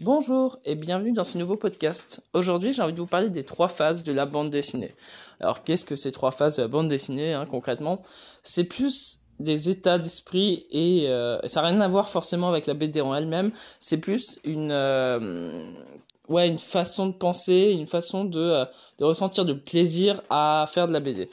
[0.00, 2.20] Bonjour et bienvenue dans ce nouveau podcast.
[2.32, 4.90] Aujourd'hui, j'ai envie de vous parler des trois phases de la bande dessinée.
[5.38, 8.02] Alors, qu'est-ce que ces trois phases de la bande dessinée, hein, concrètement?
[8.42, 12.74] C'est plus des états d'esprit et euh, ça n'a rien à voir forcément avec la
[12.74, 13.52] BD en elle-même.
[13.78, 15.70] C'est plus une, euh,
[16.28, 18.64] une façon de penser, une façon de, euh,
[18.98, 21.30] de ressentir de plaisir à faire de la BD.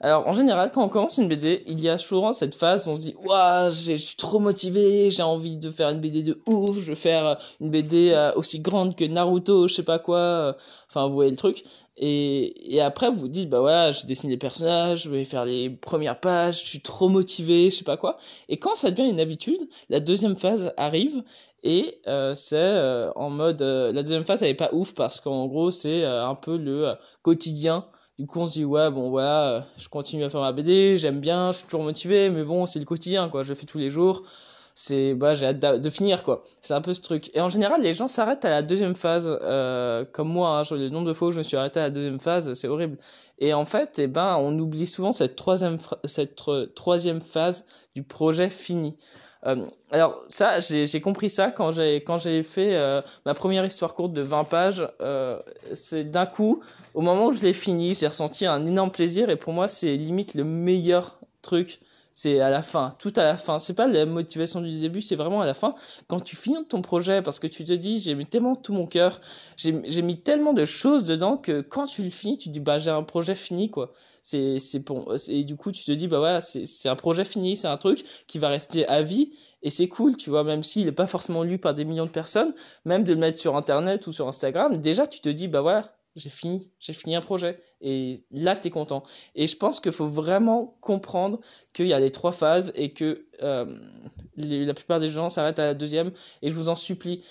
[0.00, 2.90] Alors, en général, quand on commence une BD, il y a souvent cette phase où
[2.90, 6.38] on se dit, waouh, je suis trop motivé, j'ai envie de faire une BD de
[6.46, 9.98] ouf, je veux faire euh, une BD euh, aussi grande que Naruto, je sais pas
[9.98, 10.18] quoi.
[10.18, 10.52] Euh,
[10.90, 11.64] enfin, vous voyez le truc.
[11.96, 15.46] Et, et après, vous vous dites, bah voilà, j'ai dessiné les personnages, je vais faire
[15.46, 18.18] les premières pages, je suis trop motivé, je sais pas quoi.
[18.50, 21.22] Et quand ça devient une habitude, la deuxième phase arrive
[21.62, 22.00] et
[22.34, 26.36] c'est en mode la deuxième phase elle est pas ouf parce qu'en gros c'est un
[26.36, 27.86] peu le quotidien
[28.18, 30.96] du coup, on se dit, ouais, bon, voilà, euh, je continue à faire ma BD,
[30.96, 33.66] j'aime bien, je suis toujours motivé, mais bon, c'est le quotidien, quoi, je le fais
[33.66, 34.22] tous les jours.
[34.74, 36.44] C'est, bah, j'ai hâte de, finir, quoi.
[36.60, 37.30] C'est un peu ce truc.
[37.34, 40.90] Et en général, les gens s'arrêtent à la deuxième phase, euh, comme moi, hein, le
[40.90, 42.98] nombre de fois où je me suis arrêté à la deuxième phase, c'est horrible.
[43.38, 46.42] Et en fait, eh ben, on oublie souvent cette troisième, cette
[46.74, 48.96] troisième phase du projet fini.
[49.46, 53.94] Euh, alors ça, j'ai compris ça quand j'ai quand j'ai fait euh, ma première histoire
[53.94, 54.88] courte de 20 pages.
[55.00, 55.38] Euh,
[55.72, 56.62] c'est d'un coup,
[56.94, 59.96] au moment où je l'ai fini, j'ai ressenti un énorme plaisir et pour moi, c'est
[59.96, 61.80] limite le meilleur truc.
[62.18, 63.58] C'est à la fin, tout à la fin.
[63.58, 65.74] C'est pas la motivation du début, c'est vraiment à la fin.
[66.06, 68.86] Quand tu finis ton projet, parce que tu te dis, j'ai mis tellement tout mon
[68.86, 69.20] cœur,
[69.58, 72.90] j'ai mis tellement de choses dedans que quand tu le finis, tu dis, bah j'ai
[72.90, 73.92] un projet fini quoi
[74.22, 77.56] c'est c'est pour et du coup tu te dis bah voilà c'est un projet fini
[77.56, 80.88] c'est un truc qui va rester à vie et c'est cool tu vois même s'il
[80.88, 82.52] est pas forcément lu par des millions de personnes
[82.84, 85.95] même de le mettre sur internet ou sur Instagram déjà tu te dis bah voilà
[86.16, 87.60] j'ai fini j'ai fini un projet.
[87.80, 89.02] Et là tu es content.
[89.34, 91.40] Et je pense qu'il faut vraiment comprendre
[91.72, 93.78] qu'il y a les trois phases et que euh,
[94.36, 96.12] la plupart des gens s'arrêtent à la deuxième.
[96.42, 97.22] Et je vous en supplie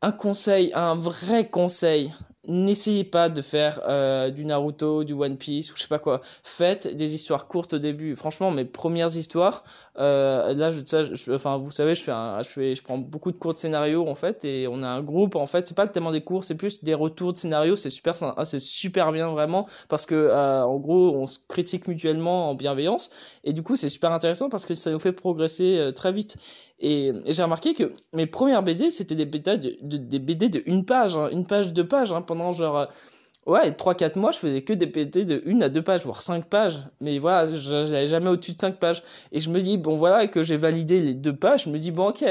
[0.00, 2.12] un conseil un vrai conseil
[2.48, 6.20] n'essayez pas de faire euh, du Naruto, du One Piece ou je sais pas quoi.
[6.42, 8.16] Faites des histoires courtes au début.
[8.16, 9.62] Franchement, mes premières histoires,
[9.98, 14.08] euh, là, je, enfin, vous savez, je fais, je prends beaucoup de cours de scénario
[14.08, 15.68] en fait, et on a un groupe en fait.
[15.68, 17.76] C'est pas tellement des cours, c'est plus des retours de scénario.
[17.76, 22.50] C'est super, c'est super bien vraiment parce que euh, en gros, on se critique mutuellement
[22.50, 23.10] en bienveillance,
[23.44, 26.36] et du coup, c'est super intéressant parce que ça nous fait progresser très vite.
[26.84, 30.84] Et, j'ai remarqué que mes premières BD, c'était des, BD de, des BD de une
[30.84, 32.88] page, hein, une page, deux pages, hein, pendant genre...
[33.44, 36.44] Ouais, 3-4 mois, je faisais que des BD de une à deux pages, voire 5
[36.44, 36.78] pages.
[37.00, 39.02] Mais voilà, j'allais jamais au-dessus de 5 pages.
[39.32, 41.90] Et je me dis, bon voilà, que j'ai validé les deux pages, je me dis,
[41.90, 42.24] bon ok,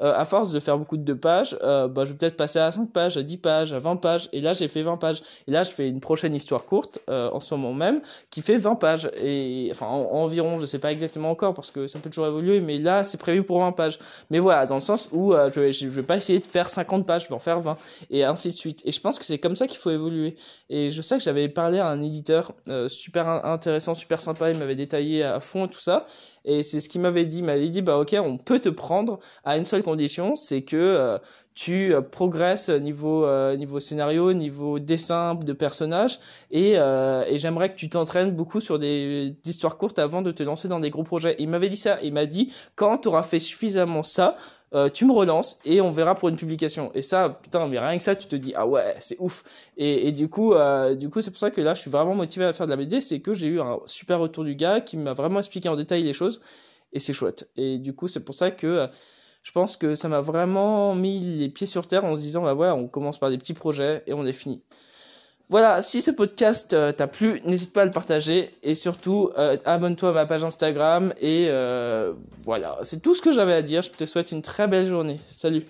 [0.00, 2.58] euh, à force de faire beaucoup de deux pages, euh, bah, je vais peut-être passer
[2.58, 4.28] à 5 pages, à 10 pages, à 20 pages.
[4.32, 5.22] Et là, j'ai fait 20 pages.
[5.46, 8.00] Et là, je fais une prochaine histoire courte, euh, en ce moment même,
[8.32, 9.08] qui fait 20 pages.
[9.22, 12.78] Et enfin, environ, je sais pas exactement encore, parce que ça peut toujours évoluer, mais
[12.78, 14.00] là, c'est prévu pour 20 pages.
[14.30, 17.06] Mais voilà, dans le sens où je, vais, je vais pas essayer de faire 50
[17.06, 17.76] pages, je vais en faire 20,
[18.10, 18.82] et ainsi de suite.
[18.84, 20.34] Et je pense que c'est comme ça qu'il faut évoluer.
[20.68, 22.52] Et je sais que j'avais parlé à un éditeur
[22.88, 26.06] super intéressant, super sympa, il m'avait détaillé à fond tout ça.
[26.46, 27.38] Et c'est ce qu'il m'avait dit.
[27.38, 30.76] Il m'avait dit, bah ok, on peut te prendre à une seule condition, c'est que
[30.76, 31.18] euh,
[31.54, 36.20] tu euh, progresses niveau euh, niveau scénario, niveau dessin de personnages,
[36.52, 40.44] et, et j'aimerais que tu t'entraînes beaucoup sur des, des, histoires courtes avant de te
[40.44, 41.34] lancer dans des gros projets.
[41.40, 41.98] Il m'avait dit ça.
[42.02, 44.36] Il m'a dit, quand tu auras fait suffisamment ça,
[44.74, 46.90] euh, tu me relances et on verra pour une publication.
[46.94, 49.44] Et ça, putain, mais rien que ça, tu te dis ah ouais, c'est ouf.
[49.76, 52.14] Et, et du coup, euh, du coup, c'est pour ça que là, je suis vraiment
[52.14, 54.80] motivé à faire de la BD, c'est que j'ai eu un super retour du gars
[54.80, 56.40] qui m'a vraiment expliqué en détail les choses
[56.92, 57.50] et c'est chouette.
[57.56, 58.86] Et du coup, c'est pour ça que euh,
[59.42, 62.54] je pense que ça m'a vraiment mis les pieds sur terre en se disant bah
[62.54, 64.62] ouais, on commence par des petits projets et on est fini.
[65.48, 69.56] Voilà, si ce podcast euh, t'a plu, n'hésite pas à le partager et surtout euh,
[69.64, 72.14] abonne-toi à ma page Instagram et euh,
[72.44, 73.82] voilà, c'est tout ce que j'avais à dire.
[73.82, 75.20] Je te souhaite une très belle journée.
[75.30, 75.62] Salut.